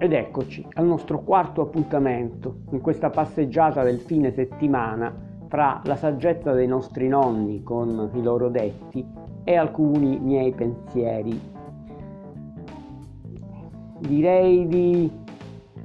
Ed 0.00 0.12
eccoci 0.12 0.64
al 0.74 0.86
nostro 0.86 1.22
quarto 1.24 1.62
appuntamento 1.62 2.60
in 2.70 2.80
questa 2.80 3.10
passeggiata 3.10 3.82
del 3.82 3.98
fine 3.98 4.30
settimana 4.30 5.12
fra 5.48 5.80
la 5.82 5.96
saggezza 5.96 6.52
dei 6.52 6.68
nostri 6.68 7.08
nonni 7.08 7.64
con 7.64 8.08
i 8.14 8.22
loro 8.22 8.48
detti 8.48 9.04
e 9.42 9.56
alcuni 9.56 10.20
miei 10.20 10.52
pensieri. 10.52 11.40
Direi 13.98 14.68
di... 14.68 15.10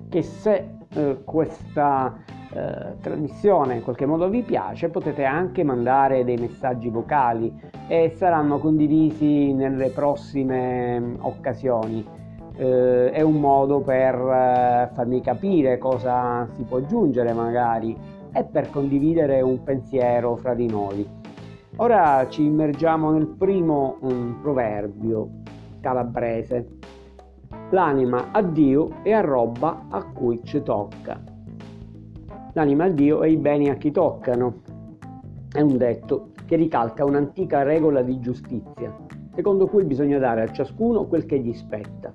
che 0.09 0.21
se 0.21 0.75
eh, 0.93 1.23
questa 1.23 2.15
eh, 2.53 2.99
trasmissione 3.01 3.77
in 3.77 3.81
qualche 3.81 4.05
modo 4.05 4.29
vi 4.29 4.43
piace 4.43 4.89
potete 4.89 5.23
anche 5.23 5.63
mandare 5.63 6.23
dei 6.23 6.37
messaggi 6.37 6.89
vocali 6.89 7.51
e 7.87 8.13
saranno 8.15 8.59
condivisi 8.59 9.53
nelle 9.53 9.89
prossime 9.89 10.99
mm, 10.99 11.15
occasioni 11.21 12.21
eh, 12.55 13.11
è 13.11 13.21
un 13.21 13.39
modo 13.39 13.81
per 13.81 14.15
eh, 14.15 14.89
farmi 14.93 15.21
capire 15.21 15.77
cosa 15.77 16.47
si 16.55 16.63
può 16.63 16.77
aggiungere 16.77 17.33
magari 17.33 17.97
e 18.31 18.43
per 18.43 18.69
condividere 18.69 19.41
un 19.41 19.63
pensiero 19.63 20.35
fra 20.35 20.53
di 20.53 20.67
noi. 20.67 21.07
Ora 21.77 22.27
ci 22.29 22.43
immergiamo 22.43 23.11
nel 23.11 23.27
primo 23.27 23.97
um, 24.01 24.39
proverbio 24.41 25.29
calabrese. 25.81 26.67
L'anima 27.71 28.31
a 28.31 28.41
Dio 28.41 29.01
e 29.03 29.11
a 29.11 29.21
roba 29.21 29.85
a 29.89 30.03
cui 30.03 30.39
ci 30.43 30.61
tocca. 30.61 31.19
L'anima 32.53 32.85
a 32.85 32.89
Dio 32.89 33.23
e 33.23 33.31
i 33.31 33.37
beni 33.37 33.69
a 33.69 33.75
chi 33.75 33.91
toccano. 33.91 34.61
È 35.51 35.61
un 35.61 35.77
detto 35.77 36.29
che 36.45 36.55
ricalca 36.55 37.05
un'antica 37.05 37.63
regola 37.63 38.01
di 38.01 38.19
giustizia, 38.19 38.95
secondo 39.33 39.67
cui 39.67 39.83
bisogna 39.83 40.19
dare 40.19 40.43
a 40.43 40.51
ciascuno 40.51 41.05
quel 41.05 41.25
che 41.25 41.39
gli 41.39 41.53
spetta 41.53 42.13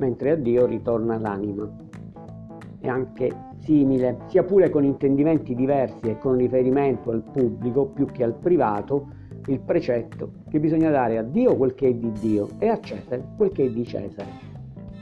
mentre 0.00 0.30
a 0.30 0.34
Dio 0.34 0.66
ritorna 0.66 1.18
l'anima. 1.18 1.70
È 2.80 2.88
anche 2.88 3.30
simile, 3.58 4.20
sia 4.26 4.42
pure 4.42 4.70
con 4.70 4.82
intendimenti 4.82 5.54
diversi 5.54 6.08
e 6.08 6.18
con 6.18 6.36
riferimento 6.36 7.10
al 7.10 7.22
pubblico 7.22 7.86
più 7.86 8.06
che 8.06 8.24
al 8.24 8.34
privato, 8.34 9.18
il 9.46 9.60
precetto 9.60 10.32
che 10.48 10.58
bisogna 10.58 10.90
dare 10.90 11.18
a 11.18 11.22
Dio 11.22 11.56
quel 11.56 11.74
che 11.74 11.88
è 11.88 11.94
di 11.94 12.10
Dio 12.12 12.48
e 12.58 12.68
a 12.68 12.80
Cesare 12.80 13.22
quel 13.36 13.52
che 13.52 13.64
è 13.64 13.70
di 13.70 13.84
Cesare. 13.84 14.48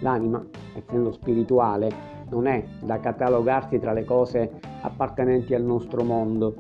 L'anima, 0.01 0.45
essendo 0.77 1.13
spirituale, 1.13 1.91
non 2.31 2.47
è 2.47 2.65
da 2.83 2.99
catalogarsi 2.99 3.79
tra 3.79 3.93
le 3.93 4.05
cose 4.05 4.51
appartenenti 4.83 5.55
al 5.55 5.63
nostro 5.63 6.03
mondo, 6.03 6.57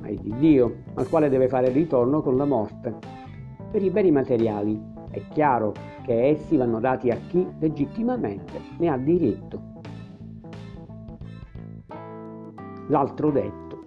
ma 0.00 0.08
è 0.08 0.14
di 0.14 0.34
Dio, 0.38 0.76
al 0.94 1.08
quale 1.08 1.28
deve 1.28 1.48
fare 1.48 1.68
ritorno 1.68 2.22
con 2.22 2.36
la 2.36 2.44
morte. 2.44 2.94
Per 3.70 3.82
i 3.82 3.90
beni 3.90 4.10
materiali 4.10 4.80
è 5.10 5.22
chiaro 5.28 5.72
che 6.02 6.28
essi 6.28 6.56
vanno 6.56 6.80
dati 6.80 7.10
a 7.10 7.16
chi 7.28 7.46
legittimamente 7.58 8.60
ne 8.78 8.88
ha 8.88 8.96
diritto. 8.96 9.70
L'altro 12.88 13.30
detto, 13.30 13.84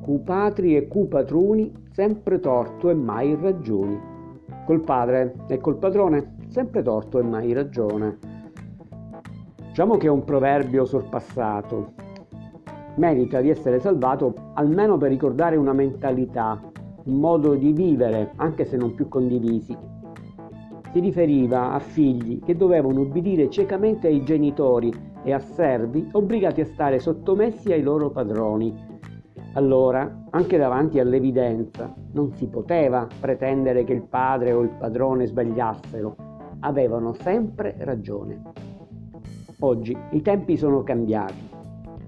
cu 0.00 0.22
patri 0.22 0.76
e 0.76 0.88
cu 0.88 1.08
patruni, 1.08 1.72
sempre 1.90 2.40
torto 2.40 2.88
e 2.88 2.94
mai 2.94 3.36
ragioni. 3.40 4.00
Col 4.64 4.80
padre 4.80 5.34
e 5.48 5.58
col 5.58 5.76
padrone, 5.76 6.36
sempre 6.48 6.82
torto 6.82 7.18
e 7.18 7.22
mai 7.22 7.52
ragione. 7.52 8.18
Diciamo 9.68 9.96
che 9.96 10.06
è 10.06 10.10
un 10.10 10.24
proverbio 10.24 10.84
sorpassato. 10.84 11.92
Merita 12.96 13.40
di 13.40 13.50
essere 13.50 13.80
salvato 13.80 14.34
almeno 14.54 14.96
per 14.96 15.10
ricordare 15.10 15.56
una 15.56 15.72
mentalità, 15.72 16.60
un 17.04 17.14
modo 17.14 17.54
di 17.54 17.72
vivere, 17.72 18.32
anche 18.36 18.64
se 18.64 18.76
non 18.76 18.94
più 18.94 19.08
condivisi, 19.08 19.76
si 20.92 21.00
riferiva 21.00 21.72
a 21.72 21.78
figli 21.78 22.40
che 22.42 22.56
dovevano 22.56 23.00
ubbidire 23.00 23.48
ciecamente 23.48 24.08
ai 24.08 24.24
genitori 24.24 24.92
e 25.22 25.32
a 25.32 25.38
servi 25.38 26.08
obbligati 26.12 26.60
a 26.60 26.66
stare 26.66 26.98
sottomessi 26.98 27.72
ai 27.72 27.82
loro 27.82 28.10
padroni. 28.10 28.98
Allora, 29.54 30.26
anche 30.30 30.56
davanti 30.56 30.98
all'evidenza, 30.98 31.92
non 32.12 32.32
si 32.34 32.46
poteva 32.46 33.06
pretendere 33.18 33.84
che 33.84 33.92
il 33.92 34.02
padre 34.02 34.52
o 34.52 34.62
il 34.62 34.70
padrone 34.70 35.26
sbagliassero, 35.26 36.16
avevano 36.60 37.12
sempre 37.14 37.74
ragione. 37.78 38.42
Oggi 39.60 39.96
i 40.12 40.22
tempi 40.22 40.56
sono 40.56 40.82
cambiati. 40.82 41.48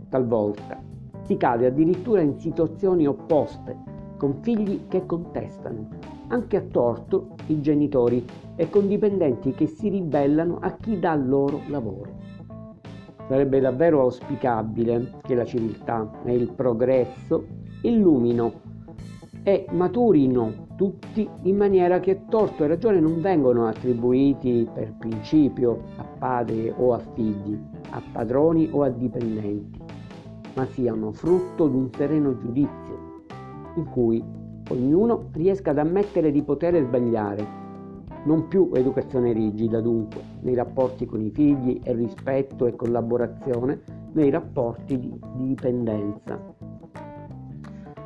Talvolta 0.09 0.91
si 1.23 1.37
cade 1.37 1.67
addirittura 1.67 2.21
in 2.21 2.39
situazioni 2.39 3.07
opposte, 3.07 3.77
con 4.17 4.35
figli 4.41 4.87
che 4.89 5.07
contestano, 5.07 5.89
anche 6.33 6.57
a 6.57 6.63
torto, 6.63 7.35
i 7.47 7.61
genitori 7.61 8.25
e 8.57 8.69
con 8.71 8.89
dipendenti 8.89 9.53
che 9.53 9.67
si 9.67 9.89
ribellano 9.89 10.59
a 10.61 10.75
chi 10.77 10.99
dà 10.99 11.15
loro 11.15 11.61
lavoro. 11.69 12.21
Sarebbe 13.29 13.61
davvero 13.61 14.01
auspicabile 14.01 15.21
che 15.23 15.35
la 15.35 15.45
civiltà 15.45 16.11
e 16.25 16.35
il 16.35 16.51
progresso 16.51 17.45
illumino 17.83 18.61
e 19.43 19.67
maturino 19.71 20.69
tutti 20.77 21.29
in 21.43 21.57
maniera 21.57 22.01
che 22.01 22.25
torto 22.29 22.65
e 22.65 22.67
ragione 22.67 23.01
non 23.01 23.21
vengono 23.21 23.67
attribuiti 23.67 24.69
per 24.73 24.95
principio 24.99 25.83
a 25.97 26.05
padri 26.19 26.73
o 26.75 26.95
a 26.95 26.99
figli, 26.99 27.59
a 27.91 28.03
padroni 28.13 28.69
o 28.73 28.83
a 28.83 28.89
dipendenti, 28.89 29.81
ma 30.55 30.65
siano 30.67 31.13
frutto 31.13 31.69
di 31.69 31.77
un 31.77 31.91
sereno 31.93 32.37
giudizio 32.39 33.25
in 33.77 33.85
cui 33.87 34.41
ognuno 34.73 35.29
riesca 35.33 35.71
ad 35.71 35.79
ammettere 35.79 36.31
di 36.33 36.43
poter 36.43 36.83
sbagliare. 36.83 37.61
Non 38.25 38.49
più 38.49 38.71
educazione 38.75 39.33
rigida 39.33 39.81
dunque 39.81 40.21
nei 40.41 40.55
rapporti 40.55 41.07
con 41.07 41.21
i 41.21 41.31
figli 41.31 41.81
e 41.83 41.93
rispetto 41.93 42.67
e 42.67 42.77
collaborazione 42.77 43.81
nei 44.13 44.31
rapporti 44.31 44.99
di, 44.99 45.21
di 45.37 45.47
dipendenza. 45.49 46.39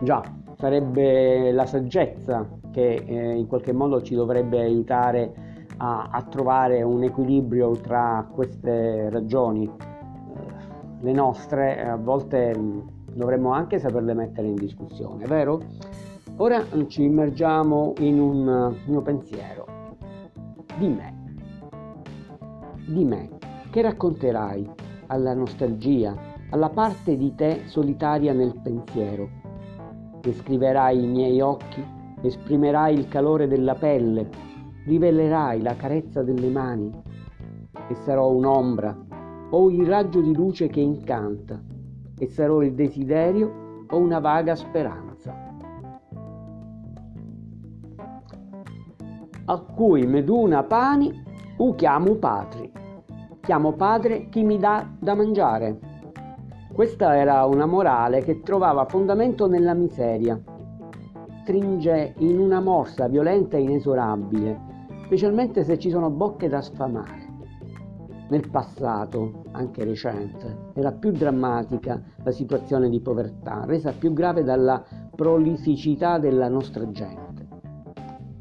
Già, 0.01 0.23
sarebbe 0.57 1.53
la 1.53 1.67
saggezza 1.67 2.49
che 2.71 3.03
eh, 3.07 3.35
in 3.35 3.47
qualche 3.47 3.73
modo 3.73 4.03
ci 4.03 4.15
dovrebbe 4.15 4.61
aiutare 4.61 5.33
a, 5.79 6.09
a 6.11 6.23
trovare 6.23 6.83
un 6.83 7.03
equilibrio 7.03 7.73
tra 7.73 8.27
queste 8.33 9.11
ragioni. 9.11 9.65
Eh, 9.65 11.01
le 11.01 11.13
nostre 11.13 11.87
a 11.87 11.97
volte 11.97 12.55
mm, 12.57 12.81
dovremmo 13.13 13.53
anche 13.53 13.79
saperle 13.79 14.15
mettere 14.15 14.49
in 14.49 14.55
discussione, 14.57 15.27
vero? 15.27 15.61
Ora 16.39 16.63
ci 16.89 17.03
immergiamo 17.03 17.95
in 18.01 18.21
un 18.21 18.77
mio 18.85 19.01
pensiero. 19.01 19.67
Di 20.77 20.87
me. 20.87 21.15
Di 22.85 23.05
me. 23.05 23.31
Che 23.71 23.81
racconterai 23.81 24.71
alla 25.07 25.33
nostalgia, 25.33 26.15
alla 26.51 26.69
parte 26.69 27.17
di 27.17 27.35
te 27.35 27.63
solitaria 27.65 28.35
nel 28.35 28.53
pensiero? 28.63 29.31
Descriverai 30.21 31.03
i 31.03 31.07
miei 31.07 31.41
occhi, 31.41 31.83
esprimerai 32.21 32.95
il 32.95 33.09
calore 33.09 33.49
della 33.49 33.75
pelle, 33.75 34.29
rivelerai 34.85 35.63
la 35.63 35.75
carezza 35.75 36.23
delle 36.23 36.51
mani 36.51 36.93
e 37.89 37.95
sarò 38.05 38.31
un'ombra 38.31 38.95
o 39.53 39.71
il 39.71 39.87
raggio 39.87 40.21
di 40.21 40.35
luce 40.35 40.67
che 40.67 40.81
incanta 40.81 41.59
e 42.19 42.27
sarò 42.27 42.61
il 42.61 42.75
desiderio 42.75 43.85
o 43.89 43.97
una 43.97 44.19
vaga 44.19 44.55
speranza. 44.55 45.06
A 49.47 49.59
cui 49.61 50.07
meduna 50.07 50.63
pani 50.65 51.13
u 51.59 51.75
chiamo 51.75 52.15
patri. 52.17 52.71
Chiamo 53.41 53.73
padre 53.73 54.29
chi 54.29 54.43
mi 54.43 54.59
dà 54.59 54.89
da 54.99 55.15
mangiare. 55.15 55.79
Questa 56.73 57.17
era 57.17 57.45
una 57.45 57.65
morale 57.65 58.23
che 58.23 58.43
trovava 58.43 58.85
fondamento 58.87 59.47
nella 59.47 59.73
miseria. 59.73 60.41
Stringe 61.43 62.15
in 62.19 62.41
una 62.41 62.61
morsa 62.61 63.07
violenta 63.07 63.57
e 63.57 63.63
inesorabile, 63.63 64.61
specialmente 65.05 65.63
se 65.63 65.79
ci 65.79 65.91
sono 65.91 66.11
bocche 66.11 66.49
da 66.49 66.61
sfamare. 66.61 67.35
Nel 68.29 68.51
passato, 68.51 69.45
anche 69.53 69.85
recente, 69.85 70.73
era 70.75 70.91
più 70.91 71.13
drammatica 71.13 72.03
la 72.25 72.33
situazione 72.33 72.89
di 72.89 73.01
povertà, 73.01 73.65
resa 73.65 73.93
più 73.93 74.13
grave 74.13 74.43
dalla 74.43 74.83
prolificità 75.15 76.19
della 76.19 76.49
nostra 76.49 76.91
gente. 76.91 77.26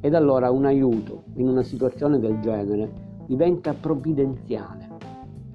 Ed 0.05 0.13
allora 0.13 0.51
un 0.51 0.65
aiuto 0.65 1.23
in 1.37 1.47
una 1.47 1.63
situazione 1.63 2.19
del 2.19 2.39
genere 2.39 3.23
diventa 3.25 3.73
provvidenziale. 3.73 4.87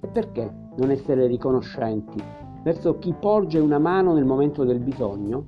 E 0.00 0.08
perché 0.08 0.52
non 0.76 0.91
essere 0.91 1.29
riconoscenti 1.29 2.20
verso 2.64 2.99
chi 2.99 3.14
porge 3.17 3.61
una 3.61 3.79
mano 3.79 4.12
nel 4.12 4.25
momento 4.25 4.64
del 4.64 4.81
bisogno? 4.81 5.44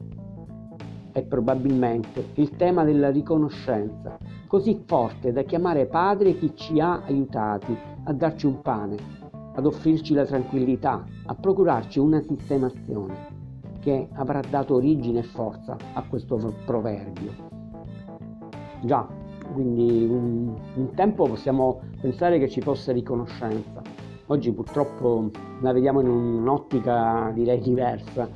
È 1.10 1.20
probabilmente 1.25 2.26
il 2.34 2.50
tema 2.50 2.84
della 2.84 3.10
riconoscenza, 3.10 4.16
così 4.46 4.81
forte 4.87 5.32
da 5.32 5.43
chiamare 5.43 5.87
padre 5.87 6.38
chi 6.38 6.55
ci 6.55 6.78
ha 6.78 7.02
aiutati 7.05 7.76
a 8.05 8.12
darci 8.12 8.46
un 8.46 8.62
pane, 8.62 8.96
ad 9.52 9.66
offrirci 9.66 10.14
la 10.14 10.26
tranquillità, 10.26 11.05
a 11.26 11.34
procurarci 11.34 11.98
una 11.98 12.20
sistemazione 12.20 13.16
che 13.81 14.06
avrà 14.12 14.40
dato 14.48 14.76
origine 14.76 15.19
e 15.19 15.25
forza 15.25 15.76
a 15.93 16.05
questo 16.08 16.55
proverbio. 16.64 17.51
Già, 18.82 19.06
quindi 19.52 20.05
un, 20.11 20.55
un 20.75 20.94
tempo 20.94 21.25
possiamo 21.29 21.81
pensare 22.00 22.38
che 22.38 22.49
ci 22.49 22.61
fosse 22.61 22.93
riconoscenza, 22.93 23.81
oggi 24.26 24.50
purtroppo 24.52 25.31
la 25.61 25.73
vediamo 25.73 26.00
in 26.00 26.08
un'ottica 26.08 27.31
direi 27.32 27.61
diversa, 27.61 28.29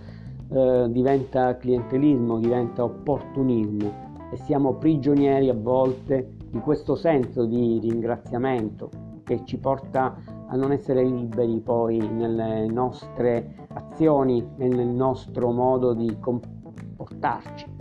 eh, 0.49 0.87
diventa 0.89 1.57
clientelismo, 1.57 2.39
diventa 2.39 2.85
opportunismo 2.85 4.05
e 4.31 4.37
siamo 4.37 4.75
prigionieri 4.75 5.49
a 5.49 5.55
volte 5.55 6.35
di 6.49 6.61
questo 6.61 6.95
senso 6.95 7.45
di 7.45 7.81
ringraziamento 7.81 8.91
che 9.25 9.43
ci 9.45 9.59
porta 9.59 10.17
a 10.47 10.55
non 10.55 10.71
essere 10.71 11.03
liberi 11.03 11.59
poi 11.59 11.99
nelle 11.99 12.67
nostre 12.67 13.67
azioni 13.73 14.49
e 14.59 14.69
nel 14.69 14.87
nostro 14.87 15.51
modo 15.51 15.93
di 15.93 16.17
comportarci. 16.21 17.75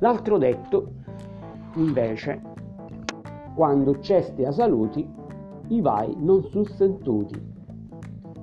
L'altro 0.00 0.38
detto, 0.38 0.92
invece, 1.74 2.40
quando 3.54 3.98
c'è 3.98 4.24
a 4.46 4.50
saluti, 4.50 5.06
i 5.68 5.80
vai 5.82 6.16
non 6.18 6.42
sussentuti. 6.44 7.38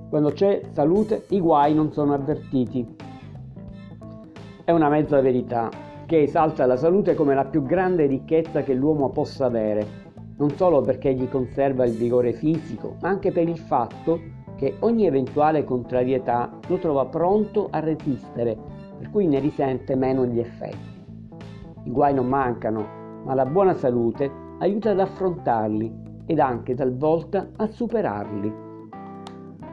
Quando 0.08 0.30
c'è 0.30 0.62
salute, 0.70 1.24
i 1.30 1.40
guai 1.40 1.74
non 1.74 1.90
sono 1.90 2.14
avvertiti. 2.14 2.96
È 4.64 4.70
una 4.70 4.88
mezza 4.88 5.20
verità 5.20 5.68
che 6.06 6.22
esalta 6.22 6.64
la 6.64 6.76
salute 6.76 7.14
come 7.14 7.34
la 7.34 7.44
più 7.44 7.64
grande 7.64 8.06
ricchezza 8.06 8.62
che 8.62 8.74
l'uomo 8.74 9.10
possa 9.10 9.46
avere, 9.46 9.86
non 10.36 10.50
solo 10.50 10.80
perché 10.80 11.12
gli 11.12 11.28
conserva 11.28 11.84
il 11.84 11.96
vigore 11.96 12.34
fisico, 12.34 12.94
ma 13.00 13.08
anche 13.08 13.32
per 13.32 13.48
il 13.48 13.58
fatto 13.58 14.20
che 14.54 14.76
ogni 14.78 15.06
eventuale 15.06 15.64
contrarietà 15.64 16.56
lo 16.68 16.78
trova 16.78 17.04
pronto 17.06 17.66
a 17.68 17.80
resistere, 17.80 18.56
per 18.96 19.10
cui 19.10 19.26
ne 19.26 19.40
risente 19.40 19.96
meno 19.96 20.24
gli 20.24 20.38
effetti. 20.38 20.97
I 21.88 21.90
guai 21.90 22.12
non 22.12 22.28
mancano, 22.28 22.86
ma 23.24 23.32
la 23.32 23.46
buona 23.46 23.72
salute 23.72 24.30
aiuta 24.58 24.90
ad 24.90 25.00
affrontarli 25.00 25.90
ed 26.26 26.38
anche 26.38 26.74
talvolta 26.74 27.48
a 27.56 27.66
superarli. 27.66 28.52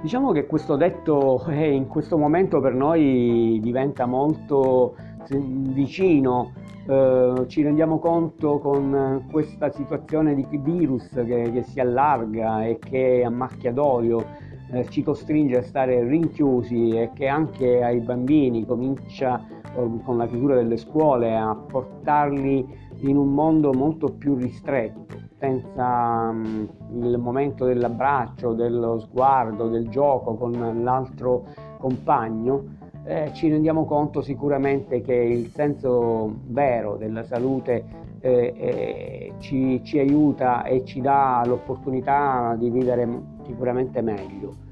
Diciamo 0.02 0.32
che 0.32 0.46
questo 0.46 0.78
detto 0.78 1.46
eh, 1.48 1.74
in 1.74 1.88
questo 1.88 2.18
momento 2.18 2.62
per 2.62 2.74
noi 2.74 3.60
diventa 3.62 4.06
molto 4.06 4.96
vicino, 5.28 6.54
eh, 6.88 7.44
ci 7.48 7.62
rendiamo 7.64 8.00
conto 8.00 8.60
con 8.60 9.26
questa 9.30 9.70
situazione 9.72 10.36
di 10.36 10.48
virus 10.54 11.10
che, 11.10 11.52
che 11.52 11.64
si 11.64 11.82
allarga 11.82 12.64
e 12.64 12.80
che 12.80 13.24
a 13.26 13.30
macchia 13.30 13.74
d'olio 13.74 14.24
eh, 14.72 14.86
ci 14.88 15.04
costringe 15.04 15.58
a 15.58 15.64
stare 15.64 16.02
rinchiusi 16.08 16.92
e 16.92 17.12
che 17.14 17.28
anche 17.28 17.84
ai 17.84 18.00
bambini 18.00 18.66
comincia 18.66 19.46
eh, 19.50 19.55
con 20.04 20.18
la 20.18 20.28
chiusura 20.28 20.56
delle 20.56 20.78
scuole 20.78 21.36
a 21.36 21.54
portarli 21.56 22.66
in 23.00 23.18
un 23.18 23.34
mondo 23.34 23.74
molto 23.74 24.14
più 24.14 24.36
ristretto, 24.36 25.20
senza 25.38 26.30
um, 26.32 26.68
il 26.94 27.18
momento 27.18 27.66
dell'abbraccio, 27.66 28.54
dello 28.54 29.00
sguardo, 29.00 29.68
del 29.68 29.90
gioco 29.90 30.36
con 30.36 30.82
l'altro 30.82 31.46
compagno, 31.78 32.64
eh, 33.04 33.32
ci 33.34 33.50
rendiamo 33.50 33.86
conto 33.86 34.22
sicuramente 34.22 35.02
che 35.02 35.14
il 35.14 35.48
senso 35.50 36.40
vero 36.48 36.96
della 36.96 37.24
salute 37.24 37.86
eh, 38.20 38.54
eh, 38.58 39.34
ci, 39.38 39.82
ci, 39.84 40.00
aiuta 40.00 40.64
e 40.64 40.84
ci 40.84 41.02
dà 41.02 41.44
l'opportunità 41.46 42.56
di 42.58 42.72
vivere 42.72 43.08
sicuramente 43.46 44.02
meglio. 44.02 44.65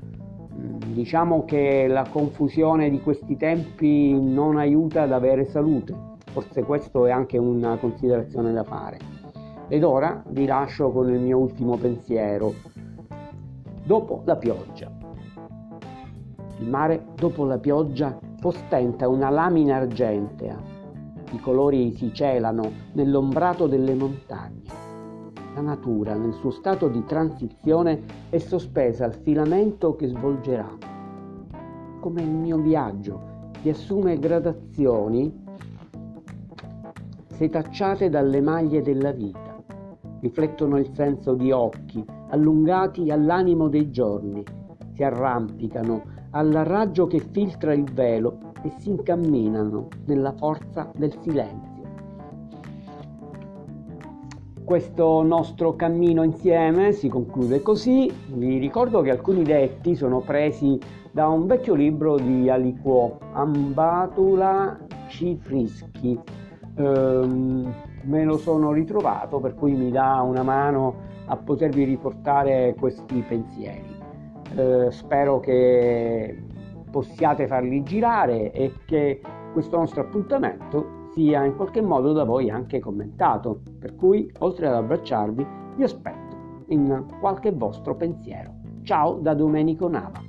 Diciamo 0.55 1.45
che 1.45 1.88
la 1.88 2.07
confusione 2.09 2.89
di 2.89 3.01
questi 3.01 3.35
tempi 3.38 4.13
non 4.13 4.57
aiuta 4.57 5.01
ad 5.01 5.11
avere 5.11 5.45
salute, 5.45 5.95
forse 6.31 6.63
questo 6.63 7.07
è 7.07 7.11
anche 7.11 7.38
una 7.38 7.77
considerazione 7.77 8.53
da 8.53 8.63
fare. 8.63 9.00
Ed 9.67 9.83
ora 9.83 10.23
vi 10.27 10.45
lascio 10.45 10.91
con 10.91 11.09
il 11.11 11.19
mio 11.19 11.39
ultimo 11.39 11.77
pensiero. 11.77 12.53
Dopo 13.83 14.21
la 14.25 14.35
pioggia. 14.35 14.91
Il 16.59 16.69
mare, 16.69 17.03
dopo 17.15 17.45
la 17.45 17.57
pioggia, 17.57 18.17
ostenta 18.44 19.07
una 19.07 19.29
lamina 19.29 19.77
argentea. 19.77 20.57
I 21.31 21.39
colori 21.39 21.95
si 21.95 22.13
celano 22.13 22.71
nell'ombrato 22.94 23.65
delle 23.65 23.95
montagne. 23.95 24.82
La 25.55 25.61
natura, 25.61 26.15
nel 26.15 26.33
suo 26.33 26.50
stato 26.50 26.88
di 26.88 27.03
transizione, 27.05 28.01
è 28.29 28.39
sospesa 28.39 29.05
al 29.05 29.13
filamento 29.13 29.95
che 29.95 30.07
svolgerà. 30.07 30.67
Come 32.00 32.21
il 32.21 32.31
mio 32.31 32.57
viaggio, 32.57 33.51
che 33.61 33.69
assume 33.69 34.17
gradazioni 34.17 35.41
setacciate 37.27 38.09
dalle 38.09 38.41
maglie 38.41 38.81
della 38.81 39.11
vita. 39.11 39.63
Riflettono 40.21 40.77
il 40.77 40.89
senso 40.94 41.33
di 41.33 41.51
occhi 41.51 42.03
allungati 42.29 43.11
all'animo 43.11 43.67
dei 43.67 43.91
giorni. 43.91 44.44
Si 44.94 45.03
arrampicano 45.03 46.03
al 46.31 46.51
raggio 46.51 47.06
che 47.06 47.19
filtra 47.19 47.73
il 47.73 47.91
velo 47.91 48.39
e 48.63 48.71
si 48.77 48.89
incamminano 48.89 49.88
nella 50.06 50.31
forza 50.33 50.91
del 50.95 51.15
silenzio. 51.21 51.72
Questo 54.65 55.21
nostro 55.24 55.75
cammino 55.75 56.24
insieme 56.24 56.94
si 56.94 57.10
conclude 57.10 57.62
così. 57.62 58.10
Vi 58.27 58.57
ricordo 58.60 59.01
che 59.01 59.12
alcuni 59.12 59.44
detti 59.44 59.94
sono 59.94 60.21
presi 60.21 60.80
da 61.12 61.27
un 61.27 61.45
vecchio 61.48 61.74
libro 61.74 62.15
di 62.15 62.50
Aliquò, 62.50 63.18
Ambatula 63.33 64.80
Cifrischi. 65.10 66.18
Ehm, 66.75 67.74
me 68.04 68.24
lo 68.24 68.38
sono 68.38 68.71
ritrovato, 68.71 69.39
per 69.39 69.54
cui 69.54 69.74
mi 69.74 69.92
dà 69.92 70.21
una 70.21 70.44
mano 70.44 70.95
a 71.25 71.36
potervi 71.36 71.83
riportare 71.83 72.74
questi 72.80 73.21
pensieri. 73.27 73.95
Eh, 74.56 74.92
spero 74.92 75.42
che 75.42 76.42
possiate 76.89 77.48
farli 77.48 77.83
girare 77.83 78.51
e 78.54 78.71
che 78.86 79.19
questo 79.51 79.77
nostro 79.77 80.01
appuntamento 80.01 81.01
sia 81.13 81.44
in 81.45 81.56
qualche 81.56 81.81
modo 81.81 82.12
da 82.12 82.24
voi 82.24 82.50
anche 82.50 82.80
commentato, 82.80 83.62
per 83.80 83.95
cui 83.95 84.31
oltre 84.39 84.68
ad 84.68 84.75
abbracciarvi 84.75 85.45
vi 85.75 85.83
aspetto 85.83 86.63
in 86.68 87.06
qualche 87.19 87.51
vostro 87.51 87.95
pensiero. 87.95 88.54
Ciao 88.83 89.19
da 89.19 89.33
Domenico 89.33 89.88
Nava. 89.88 90.21